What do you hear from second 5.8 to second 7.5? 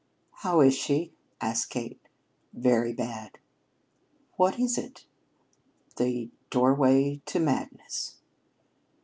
"The doorway to